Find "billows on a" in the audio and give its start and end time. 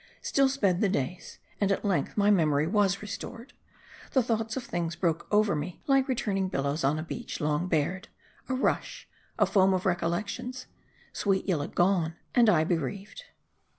6.47-7.03